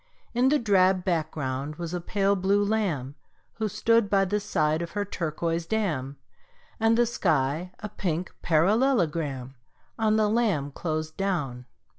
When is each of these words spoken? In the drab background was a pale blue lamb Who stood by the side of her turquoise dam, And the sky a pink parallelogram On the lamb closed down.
In 0.33 0.49
the 0.49 0.57
drab 0.57 1.03
background 1.05 1.75
was 1.75 1.93
a 1.93 2.01
pale 2.01 2.35
blue 2.35 2.63
lamb 2.65 3.13
Who 3.59 3.67
stood 3.69 4.09
by 4.09 4.25
the 4.25 4.39
side 4.39 4.81
of 4.81 4.93
her 4.93 5.05
turquoise 5.05 5.67
dam, 5.67 6.17
And 6.79 6.97
the 6.97 7.05
sky 7.05 7.71
a 7.81 7.89
pink 7.89 8.33
parallelogram 8.41 9.53
On 9.99 10.15
the 10.15 10.27
lamb 10.27 10.71
closed 10.71 11.17
down. 11.17 11.67